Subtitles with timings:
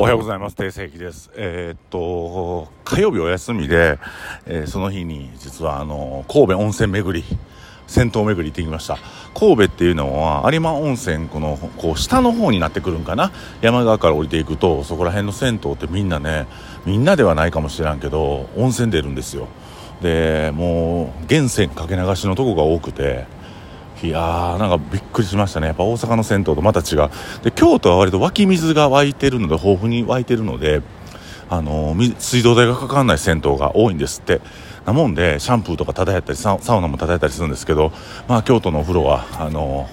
[0.00, 0.54] おはようございます。
[0.54, 1.28] 定世紀です。
[1.34, 3.98] えー、っと、火曜日お休みで、
[4.46, 7.26] えー、その日に実はあの、神戸温泉巡り、
[7.88, 8.96] 銭湯巡り行ってきました。
[9.34, 13.32] 神戸っていうのは有馬温泉、この、こう、下の方になってくるんかな？
[13.60, 16.46] 山側から降りていくと、そこら辺の銭湯ってみんなね、
[16.86, 19.48] みんなではないかもしれんけど、温泉出るんですよ。
[20.00, 23.26] で、もう、源泉かけ流しのとこが多くて、
[24.02, 25.66] いやーなんかびっくりしましたね。
[25.66, 27.10] やっぱ大阪の銭湯とまた違う。
[27.42, 30.82] で京都は割と湧き水が湧いてるので豊富に湧いてるので
[31.50, 34.40] あの、水道代がかかんない銭湯が多いんですって。
[34.86, 37.92] なもんでシャンプーとか漂ったりサウナも漂ったりするんですけど
[38.26, 39.86] まあ京都のお風呂はあの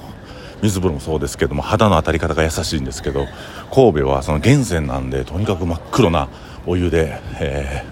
[0.61, 3.27] 水風呂もそうですけども肌の当たり方が優しいんですけど
[3.73, 6.29] 神戸はその源泉なんでとにかく真っ黒な
[6.65, 7.83] お湯で、え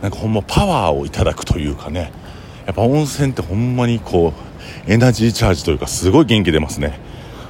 [0.00, 2.10] ー、なんかほんまパワーをいただくというかね。
[2.66, 4.47] やっぱ温泉ってほんまにこう
[4.86, 6.98] エナジーチャージというかすごい元気出ますね。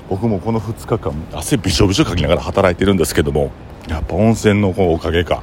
[0.09, 3.51] 僕もこの2日間汗びしょびしょかきながら働いてるんですけども
[3.89, 5.43] やっぱ温泉のおかげか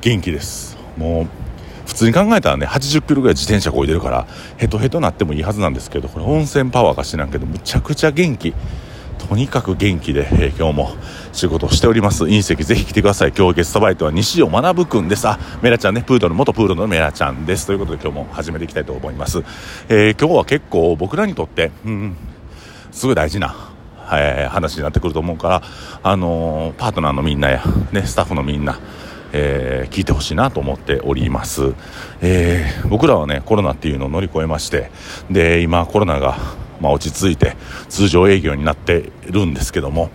[0.00, 0.76] 元気です。
[0.96, 1.26] もう
[1.86, 8.54] 普通に考えたらね80キロぐらい自転車こいでるからヘトヘトなってもいいはずなんですけどこれ温泉パワーかしらんけどむちゃくちゃ元気。
[9.30, 10.90] とにかく元気で、えー、今日も
[11.32, 12.24] 仕事をしております。
[12.24, 13.32] 隕石ぜひ来てください。
[13.32, 15.28] 今日ゲストバイトは西尾学くんです。
[15.28, 16.02] あメラちゃんね。
[16.02, 17.64] プードル元プードルのメラちゃんです。
[17.64, 19.44] ということで今日も始めていきたいと思います、
[19.88, 22.16] えー、今日は結構僕らにとってうん。
[22.90, 23.54] すごい大事な
[24.12, 25.62] えー、話になってくると思うから、
[26.02, 28.80] あのー、パートナーのみんなや、ね、スタッフのみんな、
[29.32, 31.74] えー、聞いてほしいなと思っております、
[32.20, 34.90] えー、僕らはねコロナっていうのを乗り越えまして
[35.30, 36.36] で今コロナが
[36.80, 37.56] まあ、落ち着いて
[37.88, 40.10] 通常営業になってるんですけども、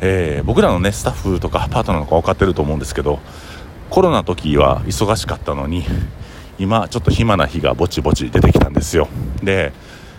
[0.00, 3.20] えー、僕らのねスタッフとかパートナーとか分かってると思うんですけど
[3.90, 5.84] コロナの時は忙しかったのに
[6.58, 9.08] 今ちょっと暇な日がぼちぼち出てきたんですよ。
[9.42, 9.72] で、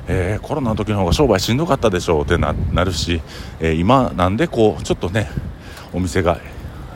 [0.08, 3.22] えー、コロナの時の方が商売しんどかったでしょうってなるし、
[3.60, 5.30] えー、今なんでこうちょっとね
[5.94, 6.40] お店が、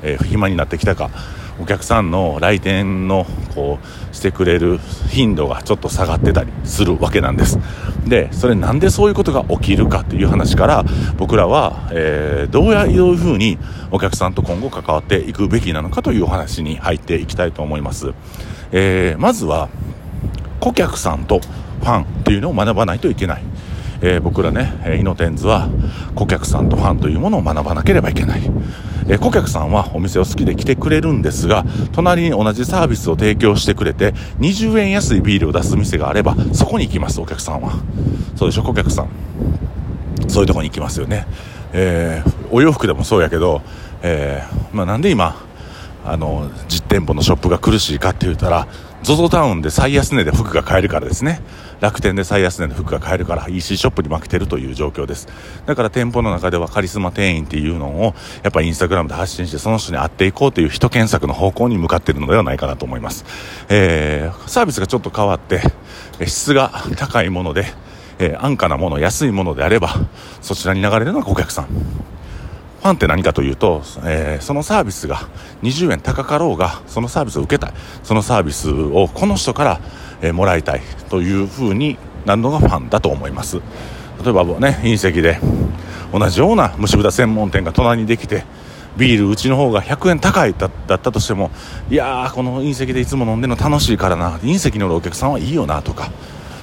[0.02, 1.10] え暇になってきたか
[1.60, 7.60] お客さんの来店のこうしてくれる頻度がちょっと下がってたりするわけなんです。
[8.08, 10.86] でそれなんでそういうことが起きるかっていう話から
[11.18, 13.58] 僕らは、えー、どうやいうふうに
[13.92, 18.14] お客さんと今後関わっていくべきなのかというお話に入っていきたいと思います、
[18.72, 19.70] えー、まずは
[20.60, 23.44] 顧客さんとファンっていうのを学ばないといけない。
[24.02, 25.70] えー、僕らね、イノテンズは
[26.16, 28.42] 顧客さんとファンというものを学ばなければいけない。
[29.08, 37.74] え顧客さんはお店を好きで来てくれるんですが、隣に同じサービスを提供してくれて、20円安いビールを出す店があれば、そこに行きます、お客さんは。
[38.36, 39.10] そうでしょ、顧客さん。
[40.28, 41.28] そういうとこに行きますよね。
[41.74, 43.62] えー、お洋服でもそうやけど、
[44.02, 45.36] えー、まあ、なんで今、
[46.06, 48.68] あの、実店舗のショップが苦しいかって言ったら、
[49.04, 51.42] ZOZO タウンで最安値で服が買えるからですね。
[51.80, 55.28] 楽天で最安値で服が買えるから EC ショップに負けてるという状況です。
[55.66, 58.14] だから店舗の中ではカリスマ店員っていうのを
[58.44, 63.26] やっぱインスタグラムで発信してその人に会っていこうという人検索の方向に向かっているのではないかなと思います。
[63.70, 65.62] えー、サービスがちょっと変わって
[66.26, 67.66] 質が高いもので、
[68.20, 69.90] えー、安価なもの、安いものであれば
[70.42, 71.66] そちらに流れるのは顧客さん。
[72.86, 75.28] ファンって何かというと、えー、そのサービスが
[75.64, 79.82] 20円高かろうがそのサービスを受けたいそのサービスをこの人から、
[80.22, 83.62] えー、もらいたいというふうになるのがファンだと思います。
[84.24, 85.40] 例えばね隕石で
[86.12, 88.44] 同じような蒸し豚専門店が隣にできて
[88.98, 91.52] ビールうちの方が100円高いだったとしても
[91.90, 96.12] いやーこの隕石でいつも飲んでるの楽しいからな隕石におるお客さんはいいよなとか。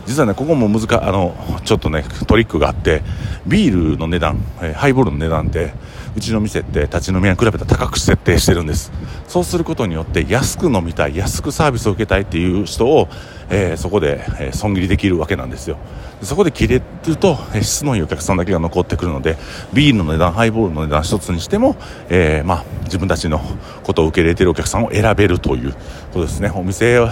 [0.05, 3.03] 実はねここも難あのちょっとねトリックがあって
[3.47, 5.73] ビールの値段、えー、ハイボールの値段って
[6.17, 8.93] うちの店って立ち飲み屋に比べたら高く設定してるんです。
[9.29, 13.09] そうすることによって安く飲みたい安くサービスを受けたいっていう人を、
[13.49, 15.79] えー、そこで、えー、損切りできるわけなんですよ。
[16.23, 19.37] そこで切れると、えー、質のいいお客さんだけが残ってくるので
[19.73, 21.77] ビールの値段ハイボールの値段一つにしても、
[22.09, 23.41] えー、まあ、自分たちの
[23.83, 25.79] ことを受け入れてるお客さんを選べるというこ
[26.15, 26.53] とですね。
[26.55, 27.09] お店は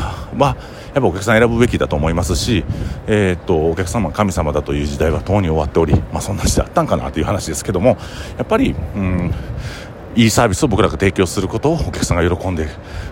[0.94, 2.64] やっぱお客さん選ぶべきだと思いますし、
[3.06, 7.96] えー、っとお客様神様だという時代はとうに終わっており、まあ、そんな時代あったんかなという話ですけども
[8.38, 9.34] やっぱり、うん、
[10.16, 12.68] いいサービスを僕らが提供することをお客さんが喜んで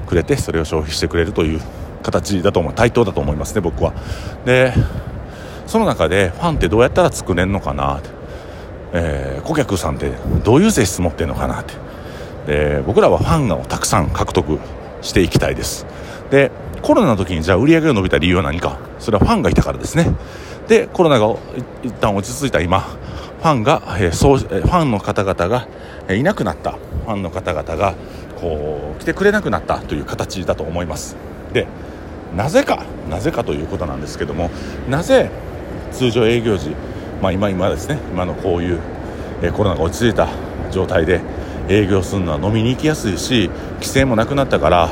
[0.07, 1.61] くれてそれを消費してくれるという
[2.03, 3.93] 形だと思う対等だと思いますね僕は。
[4.45, 4.73] で
[5.67, 8.09] その中でファンってどうやったら作れるのかなって、
[8.95, 10.13] えー、顧客さんって
[10.43, 11.75] どういう性質持ってるのかなって
[12.47, 14.59] で僕らはファンをたくさん獲得
[15.03, 15.87] していきたいです。
[16.31, 16.51] で
[16.83, 18.79] コロナの時にじゃあ売り上げが伸びた理由は何か。
[18.99, 20.15] それはファンがいたからですね。
[20.69, 21.35] でコロナが
[21.83, 22.87] 一旦落ち着いた今
[23.39, 25.69] ファンが、えー、そうファンの方々が、
[26.11, 26.73] いなくなった。
[26.73, 27.95] ファンの方々が
[28.39, 31.17] こう来てくれなくなったという形だと思います。
[31.53, 31.67] で
[32.37, 34.51] なぜかなぜかということなんですけども
[34.91, 35.31] なぜ
[35.93, 36.71] 通常営業時、
[37.23, 38.81] まあ、今今ですね今のこういう、
[39.43, 40.29] え、コロナが落ち着いた
[40.71, 41.23] 状態で
[41.69, 44.91] 営業するのは飲みに行きやすいし規制もなくなったから、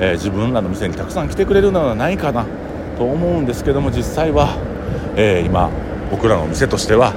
[0.00, 2.46] えー、自分らの店にたくさん来てくれるのではないかな
[2.96, 4.56] と思うんですけども実際は、
[5.16, 5.70] えー、今
[6.10, 7.14] 僕らの店としては、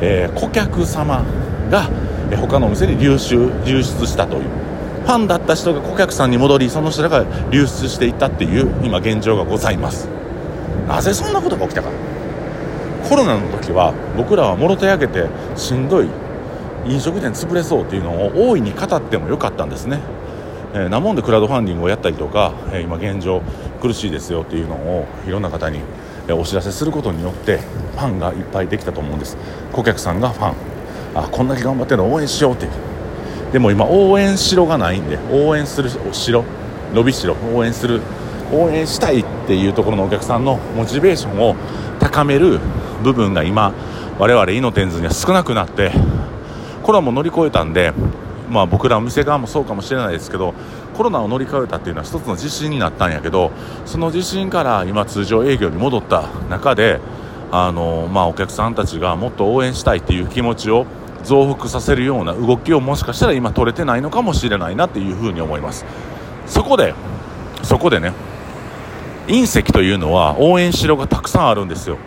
[0.00, 1.24] えー、顧客様
[1.70, 1.88] が
[2.36, 4.66] 他のお店に流出流出したという。
[5.04, 10.08] ファンだった人が顧客さんに戻りその人らが流出していったっていう今現状がございます。
[10.88, 11.90] なぜそんなことが起きたか。
[13.08, 16.08] コロナの時は僕らはもろ手挙げてしんどい
[16.86, 20.00] 飲食店潰れそうっていうのを大いに語ってもよかったんですね、
[20.74, 23.42] えー、なもんでクラウドファンディングをやったりとか、えー、今現状
[23.80, 25.80] 苦しいですよっていうのをいろんな方に
[26.32, 27.58] お知らせすることによって
[27.92, 29.36] ファンがいっぱいできたと思うんです。
[29.72, 30.54] 顧客さんがファン。
[31.14, 32.68] あこんだけ頑張ってるの応援しようって。
[33.52, 36.44] でも今応援しろがないんで応援するしろ
[36.92, 38.00] 伸びしろ応援する
[38.52, 41.56] 応援したいっていうところのお客さんのモチベーションを
[41.98, 42.60] 高める
[43.02, 43.72] 部分が今
[44.18, 45.92] 我々イノテンズには少なくなって
[46.82, 47.92] コロナも乗り越えたんで
[48.50, 50.54] まあ僕らお店側もそうかもしれないですけど
[50.96, 53.50] コロナを乗り越えたっていうのは一つの自信になったんやけど
[53.84, 57.00] その自信から今通常営業に戻った中で
[57.52, 60.86] あの、まあ、お客さんたちがもっと応援したいっていう気持ちを
[61.24, 65.84] 増幅させるような動きをもしかしたら今取れてないのかもしれないなっていうふうに思います。
[66.46, 66.94] そこで
[67.62, 68.12] そこでね
[69.26, 71.98] 隕石というのは応援しろがたくさんあるんですよ。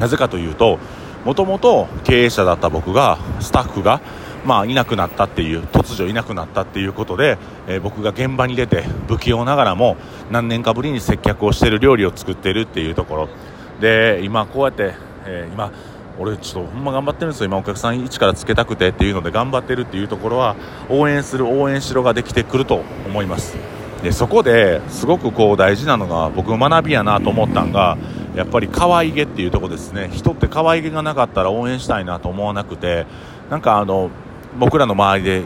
[0.00, 0.78] なぜかというと
[1.24, 4.00] もともと経営者だった僕がスタッフが
[4.46, 9.96] まあ、いなくなったっていう突如いなくなったっていうことで、えー、僕が現場に出て不器用ながらも
[10.30, 13.28] 何年かぶりに接客をしている料理を作っているっていうところ。
[13.80, 14.94] で今こうやって、
[15.26, 15.72] えー、今
[16.18, 17.46] 俺ちょっとほんま頑張ってるんですよ。
[17.46, 20.56] 今お客さん一からつけたくてっていうので頑張ってるっていうところは
[20.88, 23.56] 応援する応援しろができてくると思います。
[24.02, 27.98] でそこですごくこう大事なのが僕学びやなと思ったんが
[28.34, 30.10] やっぱり可愛げっていうとこですね。
[30.12, 33.06] 人って可愛げがなかったら応援したいなと思わなくて
[33.50, 34.10] なんかあの
[34.58, 35.42] 僕らの周りで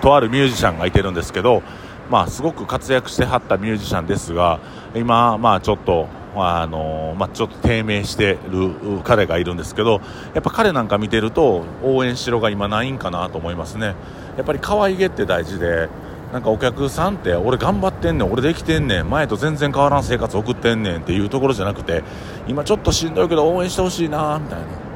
[0.00, 1.62] とあるミュージシャンがいてるんですけど、
[2.10, 4.60] まあ、すごく活躍してはったミュージシャンですが
[4.94, 8.70] 今、まあ、ちょっとあのまあ、ちょっと低迷してる
[9.02, 10.00] 彼がいるんですけど
[10.34, 13.96] やっぱ彼なんか見てると応援しろが今ないんかなと思いますね。
[14.36, 15.88] やっぱり可愛げって大事で
[16.32, 22.04] なんかお客さんって俺頑張ってんねん俺できてんねん前と全然変わらん生活送ってんねんっていうところじゃなくて
[22.46, 24.87] 今ちょっとしんどいけど応援してほしいなみたいな。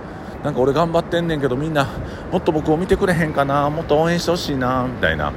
[0.42, 1.86] なんか俺頑張ってんねんけどみんな
[2.30, 5.32] もっと僕を見てくれへんかなもっと応援してほしいなみたいな。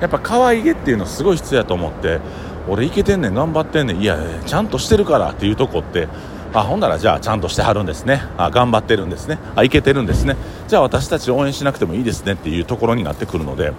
[0.00, 2.20] やっぱ可愛げっていうのすごい必要やと思って
[2.68, 6.08] 俺いけてんねん頑張ってんねんいやちゃんとしてるからっていうとこって
[6.54, 8.22] あほんならじゃあちゃんとしてはるんですね。
[8.36, 9.38] あ頑張ってるんですね。
[9.54, 10.36] あいけてるんですね。
[10.68, 13.72] じゃあ私たち応援しなくてもいいですねっていうところになってくるので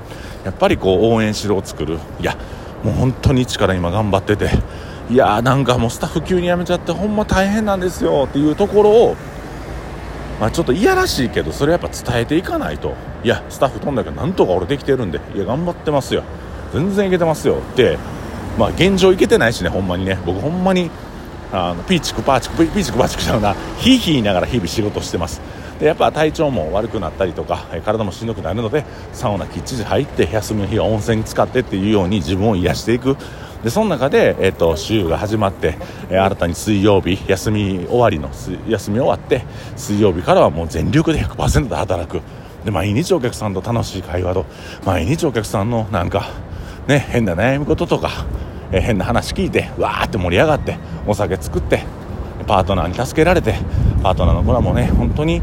[0.45, 1.97] やっぱりこう応援しろを作る。
[2.19, 2.37] いや
[2.83, 4.49] もう本当に一から今頑張ってて
[5.09, 9.15] いやなんかもうスタッフ急に辞めちゃってほんま大変なんですよっていうところを
[10.41, 12.95] まあ、ちょっといやらしいけどそれやっぱ伝えていかないと。
[13.23, 16.23] いやスタッフ飛んだけどなんとか俺できてるんでいや頑張ってますよ。
[16.73, 17.59] 全然いけてますよ。
[17.59, 17.99] って
[18.57, 20.17] まあ現状いけてないしねほんまにね。
[20.25, 20.89] 僕ほんまに
[21.53, 23.55] あのピーチクパーチクピーチクパーチクちゃうな。
[23.77, 25.41] ヒーヒー言いながら日々仕事してます。
[25.79, 28.83] でやっぱ体調も悪くなったりとか体もしんどくなるので
[29.13, 33.15] サウナきっちり入って休みの日は温泉に浸かってっていうように自分を癒していく。
[33.63, 35.75] でその中で、えーと、週が始まって、
[36.09, 38.29] えー、新たに水曜日休み終わりの
[38.67, 39.43] 休み終わって
[39.75, 42.21] 水曜日からはもう全力で100%で働く。
[42.65, 44.45] で毎日お客さんと楽しい会話と
[44.85, 46.29] 毎日お客さんのなんか
[46.87, 48.27] ね変な悩み事とか、
[48.71, 50.77] えー、変な話聞いてわーって盛り上がって
[51.07, 51.83] お酒作って
[52.47, 53.55] パートナーに助けられて
[54.03, 55.41] パートナーの子らもね本当に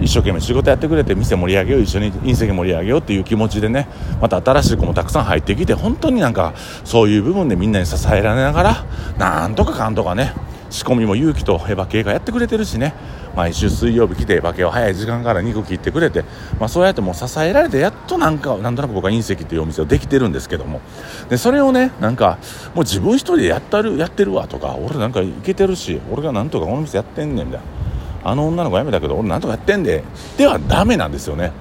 [0.00, 3.88] 一生懸命仕事やってくれて店盛り上げよう一緒に隕石盛り上げようっていう気持ちでね
[4.20, 6.54] また新しい子もたくさん入ってきて本当になんか
[6.84, 8.84] そういう部分でみんなに支えられながら
[9.18, 10.34] なんとかかんとかね
[10.70, 12.94] 仕込みも勇気とエヴァ系がやってくれてるしね。
[13.34, 16.24] 毎週水曜日来てエヴァ系を早い時間から肉切ってくれて、
[16.58, 20.80] まあ、そうやってもう支えられてやっとなんかなんとなく僕は隕石っていうお店をできてるんですけども。
[21.28, 22.38] でそれをねなんか
[22.74, 27.79] もう自分一人でやったるやってるわとか俺なんかいけてるし俺がなんとかこの店やってんねんみたいな。
[28.22, 30.04] あの女の子辞めたけど俺なんとかやってんで。
[30.36, 31.52] ではダメなんですよね、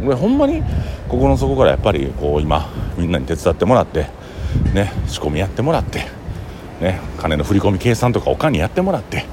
[0.00, 0.62] うん、俺ほんまに
[1.08, 4.06] 心の底からやっぱりこう今みんなに手伝ってもらって
[4.74, 6.06] ね仕込みやってもらって
[6.80, 9.24] ね金の振り込み計算とかおかんにやってもらって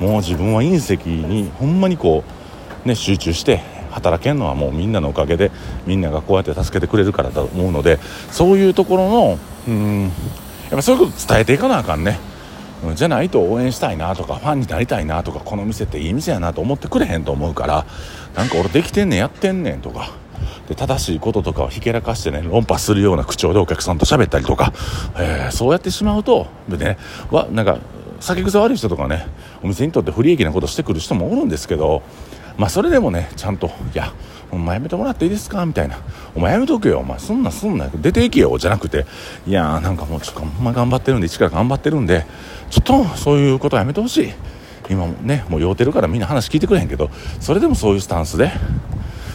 [0.00, 2.24] もう自分は隕石にほんまにこ
[2.84, 5.50] うね集中して働けんのはもうみんなのおかげで
[5.86, 7.98] みんながこうやって助けてくれるからだと思うので
[8.30, 10.10] そういうところのうんやっ
[10.70, 12.18] ぱそういうこと伝えていかなあかんね。
[12.94, 17.86] じゃないと応援したいなとかファンになりたいなとかこの店っていい店やなと思ってくれへんと思うから
[18.34, 20.12] なんか俺できてんねんやってんねんとか。
[20.68, 24.72] で正しいこととかをひけらかしてね論破するような口調でお客さんと喋ったりとか、
[25.16, 26.96] えー、そうやってしまうとでね
[27.30, 27.78] わなんか
[28.20, 29.26] 酒癖悪い人とかね
[29.62, 32.02] お店にとって不利益なことしてくる人もおるんですけど
[32.56, 34.12] まあそれでもねちゃんといや
[34.50, 35.66] お前やめてもらっていいですか？
[35.66, 35.98] みたいな。
[36.36, 37.00] お前やめとけよ。
[37.00, 37.88] お前そんなすんな。
[37.88, 38.56] 出ていけよ。
[38.56, 39.04] じゃなくて、
[39.48, 42.24] いやーなんかもうちょっとほんま頑張ってるんで、力頑張ってるんで、
[42.70, 44.32] ちょっとそういうことはやめてほしい。
[44.88, 48.52] 今もね、もう酔うてるからみんな話聞いてくれへんけど、それでもそういうスタンスで、ま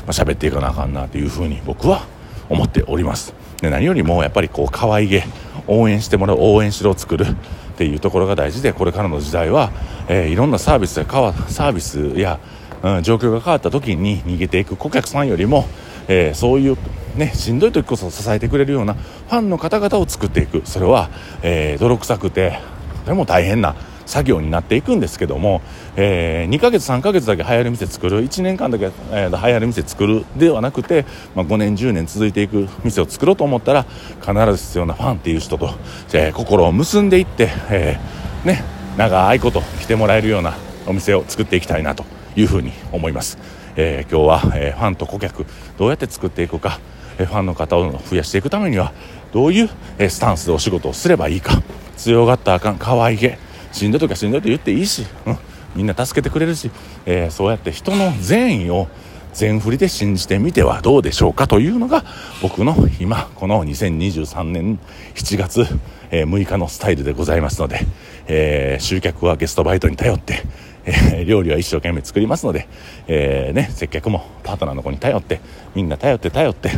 [0.08, 2.06] あ、喋っていかなあかんなっていうふうに僕は
[2.48, 3.34] 思っております。
[3.62, 5.26] で何よりもやっぱりこう可愛げ
[5.68, 7.36] 応援してもらう応援しろを作るっ
[7.76, 9.72] ていうところが大事でこれからの時代は、
[10.08, 12.40] えー、いろんなサービスやサービスや
[12.84, 15.66] うん、状況が変わった時に逃げていく顧客さんよりも、
[16.08, 16.78] えー、そういう、
[17.16, 20.62] ね、しんどい時こそ支えてくれるようなファンの方々を作っていく。
[20.66, 21.10] それは、
[21.42, 22.60] えー、泥臭くて
[23.06, 23.76] とても大変な
[24.10, 25.62] 作業になっていくんですけども、
[25.96, 28.24] えー、2ヶ月3ヶ月だけ流行る店作る。
[28.26, 31.06] 1年間だけ、えー、流行る店作るではなくて、
[31.36, 33.86] まあ、5年10年続いていく店を作ろうと思ったら
[34.20, 35.70] 必ず必要なファンっていう人と、
[36.14, 38.64] えー、心を結んでいって、えー、ね、
[38.98, 40.56] 長いこと来てもらえるような
[40.90, 42.04] お店を作っていきたいなと
[42.36, 43.38] いうふうに思います、
[43.76, 45.46] えー、今日は、えー、ファンと顧客
[45.78, 46.80] どうやって作っていくか、
[47.20, 48.92] えー、ファンの方を増やしていくためには
[49.32, 49.70] どういう、
[50.00, 51.62] えスタンスでお仕事をすればいいか
[51.98, 53.38] 強がったらあかん可愛げ
[53.72, 55.38] しんどい時はしんどいと言っていいし、うん、
[55.76, 56.72] みんな助けてくれるし、
[57.06, 58.88] えそうやって人の善意を
[59.34, 62.04] 全振りで信じてみてはどうでしょうかというのが
[62.42, 64.80] 僕の今この2023年
[65.14, 65.68] 7月、
[66.10, 67.82] え6日のスタイルでございますので、
[68.28, 70.42] え集客はゲストバイトに頼って
[70.86, 72.68] えー、料理は一生懸命作りますので、
[73.08, 75.42] えー、ね、接客もパートナーの子に頼って、
[75.76, 76.72] みんな頼って頼って、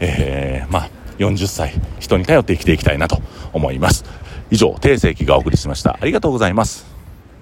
[0.00, 3.20] えー、まあ、40歳、人に頼って生きていきたいなと
[3.52, 4.04] 思います。
[4.50, 5.98] 以上、定世紀がお送りしました。
[6.00, 6.95] ありがとうございます。